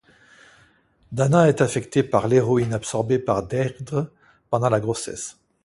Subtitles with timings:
[1.11, 4.09] Dana est affecté par l’héroïne absorbée par Deirdre
[4.49, 5.37] pendant la grossesse.